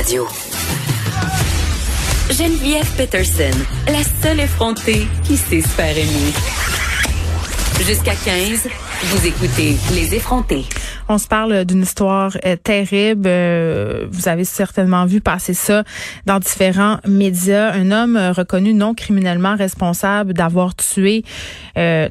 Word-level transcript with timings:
Radio. 0.00 0.26
Geneviève 2.30 2.90
Peterson, 2.96 3.50
la 3.86 4.02
seule 4.22 4.40
effrontée 4.40 5.06
qui 5.24 5.36
sait 5.36 5.60
se 5.60 5.78
aimer. 5.78 6.32
Jusqu'à 7.86 8.14
15, 8.14 8.66
vous 9.02 9.26
écoutez 9.26 9.76
Les 9.92 10.14
effrontés. 10.14 10.64
On 11.12 11.18
se 11.18 11.26
parle 11.26 11.64
d'une 11.64 11.82
histoire 11.82 12.36
euh, 12.46 12.54
terrible. 12.54 13.24
Euh, 13.26 14.06
vous 14.12 14.28
avez 14.28 14.44
certainement 14.44 15.06
vu 15.06 15.20
passer 15.20 15.54
ça 15.54 15.82
dans 16.26 16.38
différents 16.38 16.98
médias. 17.04 17.72
Un 17.72 17.90
homme 17.90 18.16
euh, 18.16 18.30
reconnu 18.30 18.74
non 18.74 18.94
criminellement 18.94 19.56
responsable 19.56 20.34
d'avoir 20.34 20.76
tué 20.76 21.24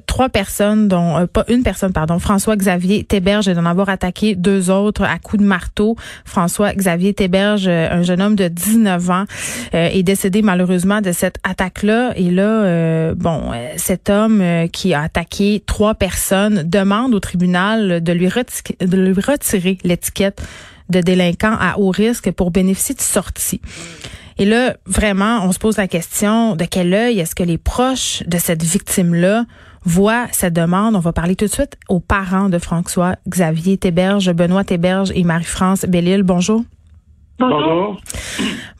trois 0.07 0.29
personnes, 0.29 0.87
dont 0.87 1.27
pas 1.27 1.45
une 1.47 1.61
personne, 1.61 1.93
pardon, 1.93 2.17
François 2.17 2.55
Xavier 2.55 3.03
Théberge, 3.03 3.47
et 3.47 3.53
d'en 3.53 3.65
avoir 3.65 3.87
attaqué 3.89 4.33
deux 4.35 4.71
autres 4.71 5.03
à 5.03 5.19
coups 5.19 5.43
de 5.43 5.47
marteau. 5.47 5.95
François 6.25 6.73
Xavier 6.73 7.13
Théberge, 7.13 7.67
un 7.67 8.01
jeune 8.01 8.19
homme 8.19 8.35
de 8.35 8.47
19 8.47 9.09
ans, 9.11 9.25
est 9.73 10.01
décédé 10.01 10.41
malheureusement 10.41 11.01
de 11.01 11.11
cette 11.11 11.37
attaque-là. 11.43 12.13
Et 12.15 12.31
là, 12.31 13.13
bon, 13.13 13.51
cet 13.77 14.09
homme 14.09 14.43
qui 14.73 14.95
a 14.95 15.03
attaqué 15.03 15.61
trois 15.67 15.93
personnes 15.93 16.63
demande 16.65 17.13
au 17.13 17.19
tribunal 17.19 18.01
de 18.01 18.11
lui 18.11 18.27
retirer 18.27 18.88
de 18.89 18.97
lui 18.97 19.21
retirer 19.21 19.77
l'étiquette 19.83 20.41
de 20.89 21.01
délinquant 21.01 21.55
à 21.59 21.77
haut 21.77 21.91
risque 21.91 22.31
pour 22.31 22.51
bénéficier 22.51 22.95
de 22.95 23.01
sortie. 23.01 23.61
Et 24.37 24.45
là, 24.45 24.77
vraiment, 24.85 25.45
on 25.45 25.51
se 25.51 25.59
pose 25.59 25.77
la 25.77 25.87
question 25.87 26.55
de 26.55 26.65
quel 26.65 26.93
œil 26.93 27.19
est-ce 27.19 27.35
que 27.35 27.43
les 27.43 27.57
proches 27.57 28.23
de 28.25 28.37
cette 28.37 28.63
victime-là 28.63 29.45
voient 29.83 30.27
cette 30.31 30.53
demande? 30.53 30.95
On 30.95 30.99
va 30.99 31.13
parler 31.13 31.35
tout 31.35 31.45
de 31.45 31.51
suite 31.51 31.77
aux 31.89 31.99
parents 31.99 32.49
de 32.49 32.57
François 32.57 33.15
Xavier 33.27 33.77
Théberge, 33.77 34.31
Benoît 34.31 34.63
Théberge 34.63 35.11
et 35.13 35.23
Marie-France 35.23 35.85
Bellil. 35.85 36.23
Bonjour. 36.23 36.63
Bonjour. 37.39 38.01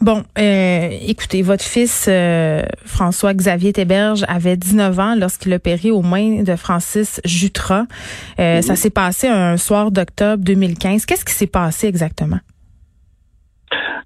Bon, 0.02 0.24
euh, 0.38 0.90
écoutez, 1.08 1.42
votre 1.42 1.64
fils 1.64 2.08
euh, 2.10 2.62
François 2.86 3.34
Xavier 3.34 3.72
Théberge 3.72 4.26
avait 4.28 4.58
19 4.58 5.00
ans 5.00 5.16
lorsqu'il 5.16 5.54
a 5.54 5.60
péri 5.60 5.92
aux 5.92 6.02
mains 6.02 6.44
de 6.44 6.56
Francis 6.58 7.22
Jutras. 7.24 7.86
Euh, 8.38 8.62
ça 8.62 8.76
s'est 8.76 8.90
passé 8.90 9.28
un 9.28 9.56
soir 9.56 9.92
d'octobre 9.92 10.44
2015. 10.44 11.06
Qu'est-ce 11.06 11.24
qui 11.24 11.34
s'est 11.34 11.48
passé 11.48 11.88
exactement? 11.88 12.40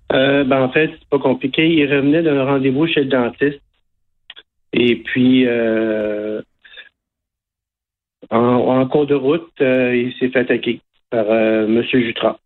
ben 0.10 0.62
en 0.62 0.70
fait, 0.70 0.92
c'est 0.92 1.10
pas 1.10 1.18
compliqué. 1.18 1.68
Il 1.68 1.92
revenait 1.92 2.22
d'un 2.22 2.46
rendez-vous 2.46 2.86
chez 2.86 3.04
le 3.04 3.10
dentiste. 3.10 3.60
Et 4.72 4.98
puis, 4.98 5.48
en, 8.30 8.86
cours 8.86 9.08
de 9.08 9.16
route, 9.16 9.52
il 9.60 10.14
s'est 10.20 10.30
fait 10.30 10.40
attaquer 10.40 10.82
par 11.10 11.26
M. 11.32 11.84
Jutras. 11.92 12.38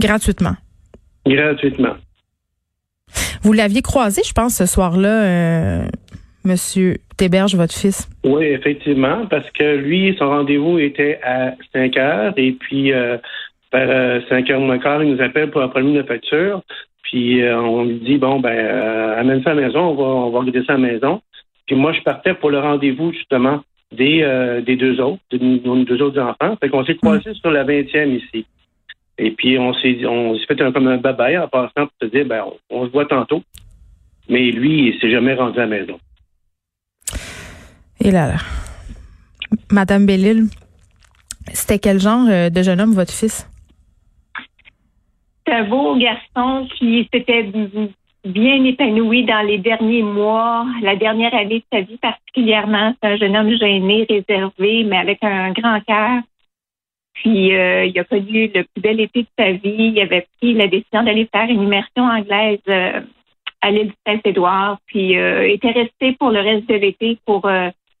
Gratuitement? 0.00 0.54
Gratuitement. 1.28 1.94
Vous 3.42 3.52
l'aviez 3.52 3.82
croisé, 3.82 4.22
je 4.26 4.32
pense, 4.32 4.56
ce 4.56 4.66
soir-là, 4.66 5.24
euh, 5.24 5.88
Monsieur 6.44 6.96
Théberge, 7.16 7.54
votre 7.56 7.74
fils? 7.74 8.08
Oui, 8.24 8.44
effectivement, 8.44 9.26
parce 9.26 9.50
que 9.50 9.76
lui, 9.76 10.14
son 10.18 10.28
rendez-vous 10.28 10.78
était 10.78 11.20
à 11.22 11.52
5 11.72 11.96
heures 11.96 12.32
et 12.36 12.52
puis 12.52 12.92
euh, 12.92 13.18
vers 13.72 14.22
5 14.28 14.48
euh, 14.48 14.54
heures 14.54 14.60
moins 14.60 14.78
quart, 14.78 15.02
il 15.02 15.14
nous 15.14 15.22
appelle 15.22 15.50
pour 15.50 15.60
la 15.60 15.68
première 15.68 16.06
facture. 16.06 16.62
Puis 17.02 17.42
euh, 17.42 17.58
on 17.58 17.84
lui 17.84 18.00
dit 18.00 18.18
bon 18.18 18.38
ben 18.38 18.58
amène 19.16 19.42
ça 19.42 19.50
à 19.50 19.54
la 19.54 19.62
maison, 19.62 19.80
on 19.80 19.94
va 19.94 20.04
on 20.04 20.30
va 20.30 20.38
regarder 20.40 20.64
ça 20.64 20.74
à 20.74 20.76
la 20.76 20.92
maison. 20.92 21.22
Puis 21.66 21.74
moi 21.74 21.92
je 21.92 22.00
partais 22.02 22.34
pour 22.34 22.50
le 22.50 22.60
rendez-vous 22.60 23.12
justement 23.12 23.62
des 23.92 24.22
des 24.64 24.76
deux 24.76 25.00
autres, 25.00 25.20
des, 25.32 25.38
deux 25.38 26.02
autres 26.02 26.20
enfants. 26.20 26.56
Fait 26.60 26.68
qu'on 26.68 26.84
s'est 26.84 26.96
croisés 26.96 27.34
sur 27.34 27.50
la 27.50 27.64
20e 27.64 28.16
ici. 28.16 28.44
Et 29.18 29.32
puis, 29.32 29.58
on 29.58 29.74
s'est, 29.74 30.06
on 30.06 30.38
s'est 30.38 30.46
fait 30.46 30.60
un, 30.62 30.70
comme 30.70 30.86
un 30.86 30.96
babaille 30.96 31.38
en 31.38 31.48
passant 31.48 31.86
pour 31.86 31.92
se 32.00 32.06
dire, 32.06 32.24
ben, 32.24 32.44
on, 32.70 32.86
se 32.86 32.92
voit 32.92 33.06
tantôt. 33.06 33.42
Mais 34.28 34.50
lui, 34.52 34.88
il 34.88 35.00
s'est 35.00 35.10
jamais 35.10 35.34
rendu 35.34 35.58
à 35.58 35.62
la 35.62 35.66
maison. 35.66 35.98
Et 38.00 38.12
là, 38.12 38.28
là. 38.28 38.36
Madame 39.72 40.06
Bellil, 40.06 40.44
c'était 41.52 41.78
quel 41.78 41.98
genre 41.98 42.28
euh, 42.28 42.48
de 42.50 42.62
jeune 42.62 42.80
homme, 42.80 42.92
votre 42.92 43.12
fils? 43.12 43.48
C'est 45.46 45.54
un 45.54 45.64
beau 45.64 45.96
garçon 45.96 46.68
qui 46.78 47.08
s'était 47.12 47.50
bien 48.24 48.64
épanoui 48.64 49.24
dans 49.24 49.46
les 49.46 49.58
derniers 49.58 50.02
mois, 50.02 50.66
la 50.82 50.94
dernière 50.94 51.34
année 51.34 51.60
de 51.60 51.64
sa 51.72 51.80
vie 51.80 51.96
particulièrement. 51.96 52.94
C'est 53.02 53.08
un 53.08 53.16
jeune 53.16 53.36
homme 53.36 53.50
gêné, 53.58 54.06
réservé, 54.08 54.84
mais 54.84 54.98
avec 54.98 55.18
un 55.22 55.52
grand 55.52 55.80
cœur. 55.80 56.20
Puis 57.22 57.54
euh, 57.54 57.84
il 57.84 57.98
a 57.98 58.04
connu 58.04 58.50
le 58.54 58.62
plus 58.62 58.80
bel 58.80 59.00
été 59.00 59.22
de 59.22 59.28
sa 59.38 59.50
vie. 59.52 59.92
Il 59.94 60.00
avait 60.00 60.26
pris 60.38 60.54
la 60.54 60.68
décision 60.68 61.02
d'aller 61.02 61.28
faire 61.32 61.48
une 61.48 61.62
immersion 61.62 62.04
anglaise 62.04 62.60
euh, 62.68 63.00
à 63.60 63.70
l'île 63.70 63.88
du 63.88 63.94
Saint-Édouard. 64.06 64.78
Puis 64.86 65.18
euh, 65.18 65.48
était 65.48 65.72
resté 65.72 66.12
pour 66.18 66.30
le 66.30 66.40
reste 66.40 66.68
de 66.68 66.74
l'été 66.74 67.18
pour 67.26 67.46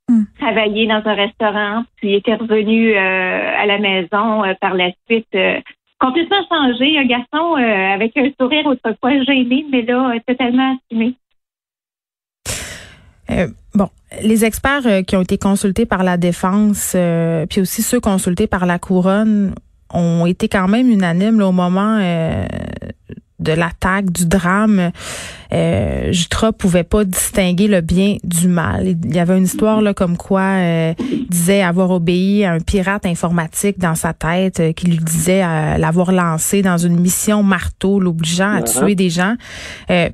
hmm. 0.08 0.22
travailler 0.38 0.86
dans 0.86 1.02
un 1.04 1.14
restaurant. 1.14 1.84
Puis 1.96 2.14
était 2.14 2.36
revenu 2.36 2.94
à 2.96 3.66
la 3.66 3.78
maison 3.78 4.42
par 4.60 4.74
la 4.74 4.90
suite. 5.08 5.36
complètement 5.98 6.46
changé, 6.48 6.96
un 6.98 7.06
garçon 7.06 7.54
avec 7.56 8.16
un 8.16 8.30
sourire 8.40 8.66
autrefois 8.66 9.20
gêné, 9.24 9.66
mais 9.70 9.82
là 9.82 10.14
totalement 10.26 10.76
assumé. 10.76 11.14
Bon, 13.74 13.88
les 14.22 14.44
experts 14.44 14.86
euh, 14.86 15.02
qui 15.02 15.16
ont 15.16 15.22
été 15.22 15.38
consultés 15.38 15.86
par 15.86 16.02
la 16.02 16.16
défense, 16.16 16.92
euh, 16.94 17.46
puis 17.46 17.60
aussi 17.60 17.82
ceux 17.82 18.00
consultés 18.00 18.46
par 18.46 18.66
la 18.66 18.78
couronne, 18.78 19.54
ont 19.92 20.26
été 20.26 20.48
quand 20.48 20.68
même 20.68 20.88
unanimes 20.90 21.40
au 21.40 21.52
moment 21.52 21.98
euh, 22.00 22.46
de 23.38 23.52
l'attaque, 23.52 24.10
du 24.10 24.26
drame, 24.26 24.90
euh, 25.52 26.12
Jutra 26.12 26.52
pouvait 26.52 26.84
pas 26.84 27.04
distinguer 27.04 27.68
le 27.68 27.80
bien 27.80 28.16
du 28.24 28.48
mal. 28.48 28.88
Il 28.88 29.14
y 29.14 29.18
avait 29.18 29.38
une 29.38 29.44
histoire 29.44 29.80
là 29.80 29.94
comme 29.94 30.16
quoi 30.16 30.40
euh, 30.40 30.94
disait 31.28 31.62
avoir 31.62 31.90
obéi 31.90 32.44
à 32.44 32.52
un 32.52 32.60
pirate 32.60 33.06
informatique 33.06 33.78
dans 33.78 33.94
sa 33.94 34.12
tête 34.12 34.60
euh, 34.60 34.72
qui 34.72 34.86
lui 34.86 34.98
disait 34.98 35.42
euh, 35.42 35.78
l'avoir 35.78 36.12
lancé 36.12 36.62
dans 36.62 36.76
une 36.76 36.98
mission 37.00 37.42
marteau, 37.42 38.00
l'obligeant 38.00 38.56
à 38.56 38.62
tuer 38.62 38.94
des 38.94 39.10
gens. 39.10 39.34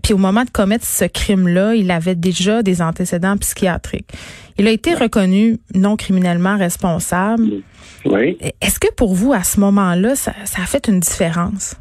puis 0.02 0.12
au 0.12 0.18
moment 0.18 0.44
de 0.44 0.50
commettre 0.50 0.86
ce 0.86 1.04
crime-là, 1.04 1.74
il 1.74 1.90
avait 1.90 2.14
déjà 2.14 2.62
des 2.62 2.82
antécédents 2.82 3.36
psychiatriques. 3.36 4.10
Il 4.58 4.68
a 4.68 4.70
été 4.70 4.94
reconnu 4.94 5.58
non 5.74 5.96
criminellement 5.96 6.56
responsable. 6.56 7.44
Oui. 8.04 8.36
Est-ce 8.60 8.78
que 8.78 8.92
pour 8.92 9.14
vous, 9.14 9.32
à 9.32 9.42
ce 9.42 9.58
moment-là, 9.60 10.14
ça, 10.14 10.32
ça 10.44 10.62
a 10.62 10.66
fait 10.66 10.86
une 10.88 11.00
différence? 11.00 11.76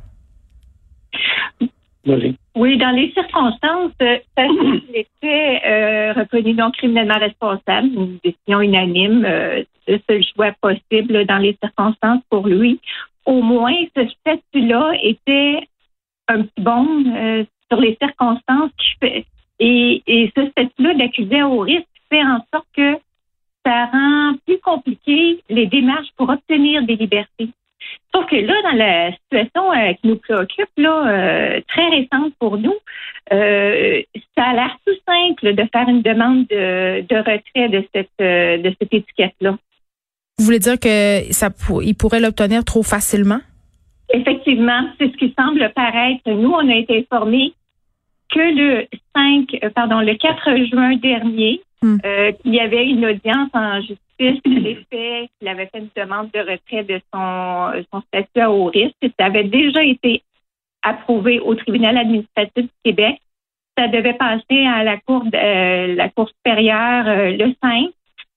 Oui, 2.56 2.78
dans 2.78 2.92
les 2.92 3.12
circonstances, 3.14 3.92
euh, 4.02 4.18
ça 4.38 4.46
était 4.94 5.62
euh, 5.66 6.14
reconnu 6.14 6.54
non 6.54 6.72
criminellement 6.72 7.18
responsable, 7.18 7.88
une 7.88 8.20
décision 8.24 8.62
unanime, 8.62 9.26
euh, 9.26 9.64
choix 10.36 10.52
possible 10.62 11.26
dans 11.26 11.38
les 11.38 11.58
circonstances 11.62 12.22
pour 12.30 12.48
lui. 12.48 12.80
Au 13.26 13.42
moins, 13.42 13.76
ce 13.96 14.08
statut-là 14.08 14.94
était 15.02 15.68
un 16.28 16.44
petit 16.44 16.62
bon 16.62 17.06
euh, 17.16 17.44
sur 17.72 17.80
les 17.80 17.98
circonstances 18.02 18.72
qui 18.78 18.90
fait, 19.00 19.26
et, 19.60 20.04
et 20.06 20.32
ce 20.36 20.48
statut-là 20.50 20.94
d'accusé 20.96 21.42
au 21.44 21.60
risque 21.60 21.88
fait 22.10 22.24
en 22.24 22.40
sorte 22.54 22.68
que 22.76 22.98
ça 23.66 23.86
rend 23.86 24.34
plus 24.46 24.60
compliqué 24.60 25.42
les 25.50 25.68
démarches 25.68 26.12
pour 26.18 26.30
obtenir 26.30 26.84
des 26.84 26.96
libertés. 26.96 27.50
Sauf 28.14 28.28
que 28.28 28.36
là, 28.36 28.54
dans 28.64 28.78
la 28.78 29.12
situation 29.12 29.72
euh, 29.72 29.94
qui 29.94 30.08
nous 30.08 30.18
préoccupe, 30.18 30.70
là, 30.78 31.08
euh, 31.08 31.62
très 31.68 31.90
récente 31.90 32.34
pour 32.40 32.58
nous, 32.58 32.76
euh, 33.32 34.02
ça 34.38 34.44
a 34.44 34.54
l'air 34.54 34.78
tout 34.86 34.94
simple 35.08 35.56
de 35.56 35.64
faire 35.72 35.88
une 35.88 36.04
demande 36.04 36.46
de, 36.48 37.18
retrait 37.18 37.70
de 37.70 37.84
cette 37.94 38.10
de 38.20 38.76
cette 38.80 38.94
étiquette-là. 38.94 39.58
Vous 40.38 40.46
voulez 40.46 40.60
dire 40.60 40.80
que 40.80 41.32
ça 41.32 41.50
il 41.82 41.96
pourrait 41.96 42.20
l'obtenir 42.20 42.64
trop 42.64 42.84
facilement? 42.84 43.40
Effectivement, 44.14 44.90
c'est 45.00 45.12
ce 45.12 45.18
qui 45.18 45.34
semble 45.38 45.72
paraître. 45.74 46.22
Nous, 46.28 46.52
on 46.52 46.70
a 46.70 46.76
été 46.76 47.00
informés 47.00 47.54
que 48.30 48.40
le 48.40 48.88
5, 49.16 49.72
pardon, 49.74 50.02
le 50.02 50.16
4 50.16 50.66
juin 50.70 50.96
dernier, 50.98 51.62
hmm. 51.84 52.00
il 52.46 52.54
y 52.54 52.60
avait 52.60 52.86
une 52.86 53.06
audience 53.06 53.50
en 53.54 53.82
justice 53.82 54.42
qu'il 54.44 55.48
avait 55.48 55.66
fait 55.66 55.80
une 55.80 55.90
demande 55.96 56.30
de 56.34 56.40
retrait 56.40 56.84
de 56.84 57.00
son, 57.14 57.84
son 57.92 58.02
statut 58.02 58.40
à 58.40 58.52
haut 58.52 58.66
risque. 58.66 58.96
Ça 59.20 59.26
avait 59.26 59.44
déjà 59.44 59.84
été 59.84 60.24
approuvé 60.84 61.40
au 61.40 61.56
tribunal 61.56 61.98
administratif 61.98 62.66
du 62.66 62.70
Québec. 62.84 63.20
Ça 63.78 63.88
devait 63.88 64.14
passer 64.14 64.66
à 64.68 64.84
la 64.84 64.98
cour 64.98 65.24
euh, 65.34 65.96
la 65.96 66.10
cour 66.10 66.30
supérieure 66.30 67.08
euh, 67.08 67.32
le 67.32 67.56
5. 67.62 67.90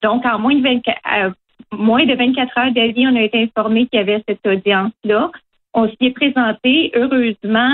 Donc, 0.02 0.24
en 0.24 0.38
moins 0.38 0.54
de 0.54 0.62
24, 0.62 0.98
euh, 1.14 1.30
moins 1.72 2.06
de 2.06 2.14
24 2.14 2.58
heures 2.58 2.72
d'avis, 2.72 3.06
on 3.06 3.16
a 3.16 3.22
été 3.22 3.42
informé 3.42 3.86
qu'il 3.86 3.98
y 3.98 4.02
avait 4.02 4.22
cette 4.26 4.46
audience-là. 4.46 5.30
On 5.74 5.88
s'y 5.88 5.96
est 6.00 6.10
présenté. 6.12 6.90
Heureusement, 6.94 7.68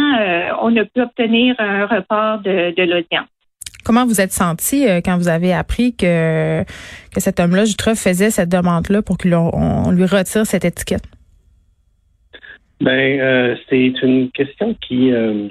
on 0.60 0.76
a 0.76 0.84
pu 0.84 1.00
obtenir 1.00 1.54
un 1.58 1.86
report 1.86 2.40
de 2.40 2.82
l'audience. 2.82 3.28
Comment 3.84 4.06
vous 4.06 4.20
êtes 4.20 4.32
senti 4.32 4.88
euh, 4.88 5.00
quand 5.04 5.16
vous 5.16 5.28
avez 5.28 5.52
appris 5.52 5.94
que, 5.94 6.62
que 7.14 7.20
cet 7.20 7.40
homme-là, 7.40 7.64
Jutra, 7.64 7.94
faisait 7.94 8.30
cette 8.30 8.48
demande-là 8.48 9.02
pour 9.02 9.18
qu'on 9.18 9.90
lui 9.90 10.04
retire 10.04 10.46
cette 10.46 10.64
étiquette? 10.64 11.04
Ben, 12.80 13.20
euh, 13.20 13.56
c'est 13.68 13.92
une 14.02 14.30
question 14.32 14.74
qui 14.86 15.12
euh, 15.12 15.48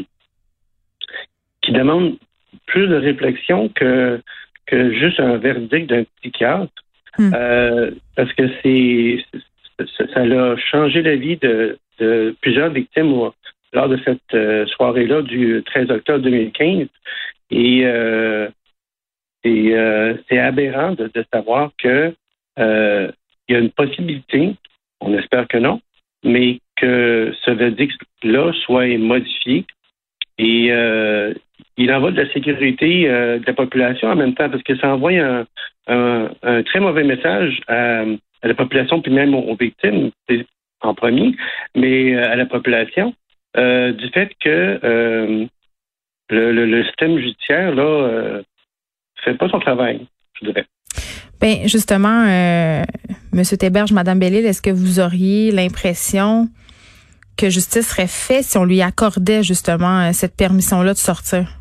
qui 1.62 1.72
demande 1.72 2.18
plus 2.66 2.88
de 2.88 2.96
réflexion 2.96 3.70
que 3.70 4.22
que 4.66 4.94
juste 4.94 5.20
un 5.20 5.38
verdict 5.38 5.90
d'un 5.90 6.04
psychiatre, 6.22 6.72
Hmm. 7.18 7.32
Parce 8.16 8.32
que 8.36 8.44
c'est 8.64 9.18
ça, 9.98 10.06
ça 10.14 10.22
a 10.22 10.56
changé 10.72 11.02
la 11.02 11.18
vie 11.18 11.36
de, 11.36 11.78
de 12.00 12.34
plusieurs 12.42 12.70
victimes 12.72 13.12
au- 13.12 13.34
lors 13.74 13.90
de 13.90 13.98
cette 14.04 14.34
euh, 14.34 14.66
soirée-là 14.68 15.22
du 15.22 15.64
13 15.66 15.92
octobre 15.92 16.24
2015. 16.24 16.88
Et 17.52 17.82
euh, 17.86 18.48
euh, 19.46 20.18
c'est 20.30 20.40
aberrant 20.40 20.94
de, 20.94 21.12
savoir 21.34 21.72
que 21.78 22.14
euh, 22.60 23.12
il 23.48 23.54
y 23.54 23.56
a 23.56 23.60
une 23.60 23.72
possibilité, 23.72 24.56
on 25.02 25.18
espère 25.18 25.48
que 25.48 25.58
non, 25.58 25.82
mais 26.24 26.60
que 26.76 27.34
ce 27.44 27.52
verdict-là 27.52 28.54
soit 28.66 28.98
modifié. 28.98 29.66
Et 30.38 30.72
il 31.78 31.92
en 31.92 32.00
va 32.00 32.12
de 32.12 32.22
la 32.22 32.32
sécurité 32.32 33.10
euh, 33.10 33.40
de 33.40 33.46
la 33.46 33.54
population 33.54 34.10
en 34.10 34.16
même 34.16 34.34
temps, 34.34 34.50
parce 34.50 34.64
que 34.64 34.76
ça 34.78 34.94
envoie 34.94 35.12
un, 35.88 36.26
très 36.64 36.80
mauvais 36.80 37.04
message 37.04 37.60
à, 37.68 38.04
la 38.44 38.54
population, 38.54 39.02
puis 39.02 39.12
même 39.12 39.34
aux, 39.34 39.56
victimes 39.56 40.12
en 40.82 40.94
premier, 40.94 41.36
mais 41.76 42.16
à 42.16 42.36
la 42.36 42.46
population, 42.46 43.14
euh, 43.58 43.92
du 43.94 44.08
fait 44.10 44.32
que 44.40 44.80
euh, 44.84 45.46
le, 46.30 46.52
le, 46.52 46.66
le 46.66 46.84
système 46.86 47.18
judiciaire 47.18 47.76
là 47.76 47.84
euh, 47.84 48.44
fait 49.24 49.36
pas 49.36 49.50
son 49.50 49.60
travail, 49.60 50.08
je 50.40 50.48
dirais. 50.48 50.66
Ben 51.40 51.68
justement, 51.68 52.26
euh, 52.28 52.84
Monsieur 53.34 53.58
Théberge, 53.58 53.92
Madame 53.92 54.20
Bellil, 54.20 54.46
est-ce 54.46 54.62
que 54.62 54.70
vous 54.70 55.00
auriez 55.00 55.52
l'impression 55.52 56.48
que 57.38 57.50
justice 57.50 57.90
serait 57.90 58.08
faite 58.08 58.44
si 58.44 58.58
on 58.58 58.66
lui 58.66 58.82
accordait 58.82 59.42
justement 59.42 60.14
cette 60.14 60.36
permission-là 60.36 60.94
de 60.94 60.98
sortir? 60.98 61.58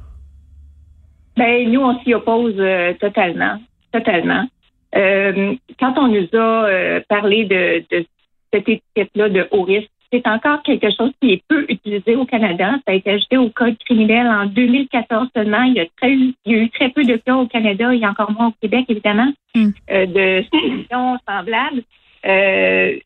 Ben, 1.36 1.70
nous, 1.70 1.80
on 1.80 1.98
s'y 2.00 2.12
oppose 2.12 2.54
euh, 2.58 2.92
totalement. 3.00 3.58
Totalement. 3.92 4.46
Euh, 4.94 5.54
quand 5.78 5.96
on 5.96 6.08
nous 6.08 6.28
a 6.34 6.68
euh, 6.68 7.00
parlé 7.08 7.44
de, 7.44 7.84
de 7.90 8.04
cette 8.52 8.68
étiquette-là 8.68 9.28
de 9.28 9.48
haut 9.52 9.62
risque, 9.62 9.90
c'est 10.12 10.26
encore 10.26 10.62
quelque 10.62 10.88
chose 10.90 11.12
qui 11.20 11.32
est 11.32 11.42
peu 11.48 11.64
utilisé 11.68 12.16
au 12.16 12.24
Canada. 12.24 12.72
Ça 12.86 12.92
a 12.92 12.94
été 12.94 13.10
ajouté 13.10 13.36
au 13.36 13.48
Code 13.50 13.76
criminel 13.78 14.26
en 14.26 14.46
2014 14.46 15.28
seulement. 15.36 15.62
Il 15.62 15.74
y 15.74 15.80
a, 15.80 15.86
très, 16.00 16.12
il 16.14 16.34
y 16.46 16.54
a 16.54 16.58
eu 16.58 16.70
très 16.70 16.88
peu 16.88 17.04
de 17.04 17.16
cas 17.16 17.36
au 17.36 17.46
Canada. 17.46 17.94
Il 17.94 18.00
y 18.00 18.04
a 18.04 18.10
encore 18.10 18.30
moins 18.32 18.48
au 18.48 18.54
Québec, 18.60 18.86
évidemment, 18.88 19.32
Mm. 19.54 19.68
euh, 19.90 20.06
de 20.06 20.44
situations 20.52 21.18
semblables. 21.28 21.82
Euh, 22.26 22.96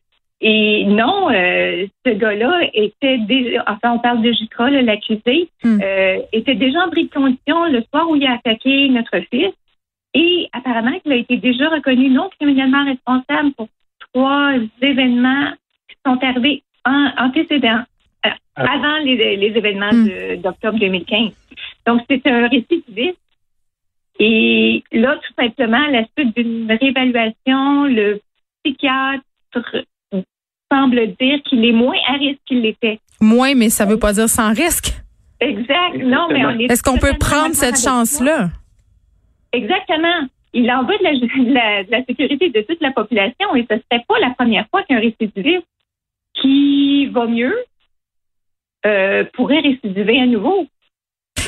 et 0.41 0.85
non, 0.85 1.29
euh, 1.31 1.87
ce 2.05 2.11
gars-là 2.11 2.69
était 2.73 3.17
déjà, 3.19 3.63
enfin, 3.67 3.93
on 3.93 3.99
parle 3.99 4.21
de 4.21 4.31
Jutra, 4.33 4.69
l'accusé, 4.69 5.49
Mm. 5.63 5.79
euh, 5.81 6.17
était 6.33 6.55
déjà 6.55 6.79
en 6.85 6.87
bris 6.89 7.05
de 7.05 7.09
condition 7.13 7.65
le 7.65 7.81
soir 7.91 8.09
où 8.09 8.15
il 8.15 8.25
a 8.27 8.33
attaqué 8.33 8.89
notre 8.89 9.19
fils. 9.31 9.53
Et 10.13 10.47
apparemment 10.53 10.97
qu'il 10.99 11.11
a 11.11 11.15
été 11.17 11.37
déjà 11.37 11.67
reconnu 11.69 12.09
non 12.09 12.29
criminellement 12.39 12.85
responsable 12.85 13.51
pour 13.57 13.67
trois 14.13 14.53
événements 14.81 15.49
qui 15.89 15.95
sont 16.05 16.17
arrivés 16.23 16.63
en 16.85 17.09
antécédents, 17.17 17.83
euh, 18.25 18.29
Ah. 18.55 18.71
avant 18.73 18.97
les, 19.03 19.35
les 19.37 19.47
événements 19.57 19.91
de- 19.91 20.35
d'octobre 20.37 20.79
2015. 20.79 21.31
Donc, 21.85 22.01
c'est 22.09 22.25
un 22.27 22.47
récidiviste. 22.47 23.17
Et 24.19 24.83
là, 24.93 25.17
tout 25.17 25.33
simplement, 25.37 25.83
à 25.87 25.91
la 25.91 26.05
suite 26.17 26.35
d'une 26.37 26.71
réévaluation, 26.71 27.83
le 27.85 28.21
psychiatre 28.63 29.23
semble 30.71 31.07
dire 31.19 31.41
qu'il 31.43 31.65
est 31.65 31.71
moins 31.73 31.97
à 32.07 32.13
risque 32.13 32.39
qu'il 32.45 32.61
l'était. 32.61 32.99
Moins, 33.21 33.55
mais 33.55 33.69
ça 33.69 33.85
veut 33.85 33.99
pas 33.99 34.13
dire 34.13 34.29
sans 34.29 34.53
risque. 34.53 34.93
Exact. 35.41 35.97
Non, 35.97 36.27
mais 36.31 36.45
on 36.45 36.57
est 36.59 36.71
Est-ce 36.71 36.81
qu'on 36.81 36.97
peut 36.97 37.17
prendre 37.19 37.53
cette 37.53 37.77
chance-là? 37.79 38.49
Exactement. 39.51 40.27
Il 40.53 40.71
en 40.71 40.83
va 40.83 40.97
de 40.97 41.03
la, 41.03 41.11
de 41.13 41.53
la- 41.53 41.83
de 41.83 41.91
la 41.91 42.05
sécurité 42.05 42.49
de 42.49 42.61
toute 42.61 42.81
la 42.81 42.91
population 42.91 43.53
et 43.55 43.65
ce 43.69 43.75
serait 43.75 44.03
pas 44.07 44.19
la 44.19 44.29
première 44.31 44.65
fois 44.69 44.83
qu'un 44.83 44.99
récidiviste 44.99 45.65
qui 46.45 47.07
va 47.07 47.25
mieux 47.25 47.55
euh, 48.85 49.23
pourrait 49.33 49.61
récidiver 49.61 50.19
à 50.19 50.27
nouveau. 50.27 50.67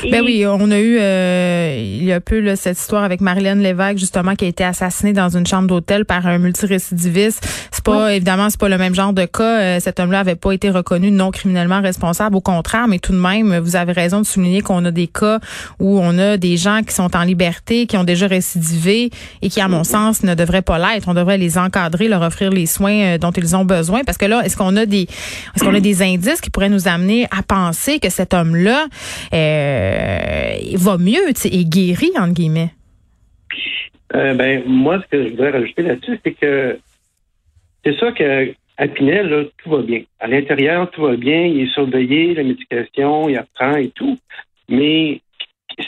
Et- 0.04 0.10
Ben 0.10 0.22
oui, 0.24 0.44
on 0.46 0.70
a 0.70 0.78
eu 0.78 0.98
euh, 1.00 1.76
il 1.78 2.04
y 2.04 2.12
a 2.12 2.20
peu 2.20 2.40
là, 2.40 2.56
cette 2.56 2.78
histoire 2.78 3.02
avec 3.04 3.20
Marilyn 3.20 3.56
Lévesque 3.56 3.98
justement 3.98 4.34
qui 4.34 4.44
a 4.44 4.48
été 4.48 4.64
assassinée 4.64 5.12
dans 5.12 5.28
une 5.36 5.46
chambre 5.46 5.66
d'hôtel 5.68 6.04
par 6.04 6.26
un 6.26 6.38
multirécidiviste. 6.38 7.46
C'est 7.72 7.84
pas 7.84 8.14
évidemment 8.14 8.50
c'est 8.50 8.60
pas 8.60 8.68
le 8.68 8.78
même 8.78 8.94
genre 8.94 9.12
de 9.12 9.24
cas. 9.24 9.60
Euh, 9.60 9.80
cet 9.80 10.00
homme-là 10.00 10.20
avait 10.20 10.34
pas 10.34 10.52
été 10.52 10.70
reconnu 10.70 11.10
non 11.10 11.30
criminellement 11.30 11.80
responsable, 11.80 12.36
au 12.36 12.40
contraire, 12.40 12.86
mais 12.88 12.98
tout 12.98 13.12
de 13.12 13.18
même, 13.18 13.58
vous 13.58 13.76
avez 13.76 13.92
raison 13.92 14.20
de 14.20 14.26
souligner 14.26 14.60
qu'on 14.62 14.84
a 14.84 14.90
des 14.90 15.06
cas 15.06 15.38
où 15.78 15.98
on 16.00 16.18
a 16.18 16.36
des 16.36 16.56
gens 16.56 16.80
qui 16.86 16.94
sont 16.94 17.16
en 17.16 17.22
liberté, 17.22 17.86
qui 17.86 17.96
ont 17.96 18.04
déjà 18.04 18.26
récidivé 18.26 19.10
et 19.42 19.48
qui, 19.48 19.60
à 19.60 19.68
mon 19.68 19.84
sens, 19.84 20.22
ne 20.22 20.34
devraient 20.34 20.62
pas 20.62 20.78
l'être. 20.78 21.08
On 21.08 21.14
devrait 21.14 21.38
les 21.38 21.58
encadrer, 21.58 22.08
leur 22.08 22.22
offrir 22.22 22.50
les 22.50 22.66
soins 22.66 22.92
euh, 23.14 23.18
dont 23.18 23.30
ils 23.32 23.56
ont 23.56 23.64
besoin. 23.64 24.02
Parce 24.04 24.18
que 24.18 24.26
là, 24.26 24.42
est-ce 24.44 24.56
qu'on 24.56 24.76
a 24.76 24.86
des 24.86 25.02
est-ce 25.56 25.64
qu'on 25.64 25.74
a 25.74 25.80
des 25.80 26.02
indices 26.02 26.40
qui 26.40 26.50
pourraient 26.50 26.68
nous 26.68 26.88
amener 26.88 27.26
à 27.36 27.42
penser 27.42 27.98
que 28.00 28.10
cet 28.10 28.34
homme-là 28.34 28.86
euh, 29.32 29.87
va 30.76 30.98
mieux, 30.98 31.32
tu 31.34 31.40
sais, 31.40 31.48
est 31.48 31.68
guéri 31.68 32.10
entre 32.18 32.34
guillemets? 32.34 32.70
Euh, 34.14 34.34
ben, 34.34 34.62
moi, 34.66 35.00
ce 35.02 35.06
que 35.08 35.24
je 35.24 35.30
voudrais 35.30 35.50
rajouter 35.50 35.82
là-dessus, 35.82 36.18
c'est 36.24 36.32
que 36.32 36.78
c'est 37.84 37.98
ça 37.98 38.12
que 38.12 38.52
à 38.78 38.86
Pinel, 38.86 39.28
là, 39.28 39.44
tout 39.62 39.70
va 39.70 39.82
bien. 39.82 40.02
À 40.20 40.28
l'intérieur, 40.28 40.88
tout 40.90 41.02
va 41.02 41.16
bien, 41.16 41.44
il 41.46 41.62
est 41.62 41.72
surveillé, 41.74 42.34
la 42.34 42.44
médication, 42.44 43.28
il 43.28 43.36
apprend 43.36 43.76
et 43.76 43.88
tout. 43.88 44.16
Mais 44.68 45.20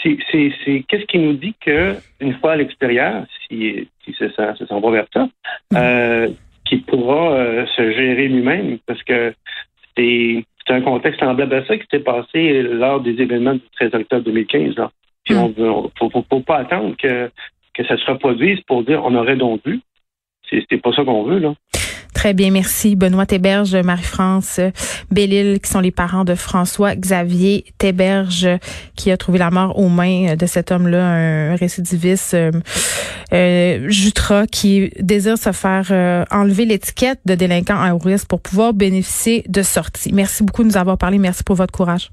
c'est 0.03 0.19
c'est- 0.31 0.53
c'est- 0.65 0.85
qu'est-ce 0.89 1.05
qui 1.05 1.19
nous 1.19 1.35
dit 1.35 1.55
que 1.65 1.95
une 2.21 2.35
fois 2.35 2.53
à 2.53 2.57
l'extérieur, 2.57 3.25
si, 3.49 3.89
si 4.05 4.15
ça, 4.19 4.27
ça, 4.37 4.57
ça 4.57 4.67
s'en 4.67 4.81
va 4.81 4.91
vers 4.91 5.07
ça, 5.13 5.29
euh, 5.77 6.29
qu'il 6.65 6.83
pourra 6.83 7.33
euh, 7.35 7.67
se 7.77 7.91
gérer 7.93 8.29
lui-même, 8.29 8.79
parce 8.87 9.03
que 9.03 9.33
c'est 9.97 10.45
c'est 10.71 10.77
un 10.77 10.83
contexte 10.83 11.19
semblable 11.19 11.53
à 11.55 11.67
ça 11.67 11.77
qui 11.77 11.87
s'est 11.91 11.99
passé 12.01 12.63
lors 12.63 13.01
des 13.01 13.21
événements 13.21 13.55
du 13.55 13.63
13 13.81 13.93
octobre 13.95 14.23
2015. 14.25 14.77
Là. 14.77 14.91
Puis 15.25 15.35
Mm. 15.35 15.39
on 15.39 15.55
on- 15.65 15.91
faut, 15.99 16.23
faut, 16.31 16.41
pas 16.41 16.59
attendre 16.59 16.95
que, 16.97 17.29
que 17.75 17.85
ça 17.87 17.97
se 17.97 18.11
reproduise 18.11 18.61
pour 18.63 18.85
dire 18.85 19.03
on 19.05 19.15
aurait 19.17 19.37
donc. 19.37 19.61
C'est 20.49 20.65
c'est 20.71 20.79
pas 20.81 20.93
ça 20.93 21.05
qu'on 21.05 21.25
veut, 21.25 21.39
là. 21.41 21.55
Très 22.15 22.35
bien, 22.35 22.51
merci. 22.51 22.97
Benoît 22.97 23.27
Théberge, 23.27 23.75
Marie-France 23.77 24.61
Bellil, 25.11 25.61
qui 25.61 25.71
sont 25.71 25.81
les 25.81 25.91
parents 25.91 26.25
de 26.25 26.35
François 26.35 26.95
Xavier 26.95 27.65
Théberge, 27.79 28.49
qui 28.97 29.11
a 29.11 29.17
trouvé 29.17 29.39
la 29.39 29.51
mort 29.51 29.79
aux 29.79 29.89
mains 29.89 30.35
de 30.37 30.47
cet 30.47 30.73
homme-là, 30.73 31.05
un 31.05 31.57
récidiviste 31.57 32.35
euh, 32.35 32.51
euh, 33.33 33.89
Jutra, 33.89 34.47
qui 34.47 34.91
désire 34.99 35.39
se 35.39 35.53
faire 35.53 35.87
euh, 35.91 36.25
enlever 36.31 36.65
l'étiquette 36.65 37.21
de 37.25 37.35
délinquant 37.35 37.77
à 37.77 37.93
risque 37.93 38.27
pour 38.27 38.41
pouvoir 38.41 38.75
bénéficier 38.75 39.45
de 39.49 39.63
sorties. 39.63 40.13
Merci 40.13 40.43
beaucoup 40.43 40.63
de 40.63 40.69
nous 40.69 40.77
avoir 40.77 40.99
parlé. 40.99 41.19
Merci 41.19 41.45
pour 41.45 41.57
votre 41.57 41.73
courage. 41.73 42.11